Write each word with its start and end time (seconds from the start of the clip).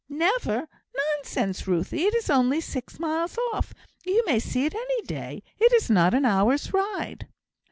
"Never! 0.09 0.67
Nonsense, 1.19 1.67
Ruthie; 1.67 2.05
it 2.07 2.15
is 2.15 2.27
only 2.31 2.59
six 2.59 2.97
miles 2.97 3.37
off; 3.53 3.71
you 4.03 4.23
may 4.25 4.39
see 4.39 4.65
it 4.65 4.73
any 4.73 5.01
day. 5.03 5.43
It 5.59 5.71
is 5.73 5.91
not 5.91 6.15
an 6.15 6.25
hour's 6.25 6.73
ride." 6.73 7.27